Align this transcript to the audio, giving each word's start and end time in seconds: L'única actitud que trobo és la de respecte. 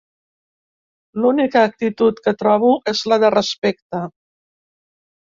L'única 1.25 1.61
actitud 1.69 2.21
que 2.29 2.33
trobo 2.39 2.71
és 2.93 3.03
la 3.13 3.21
de 3.25 3.31
respecte. 3.37 4.01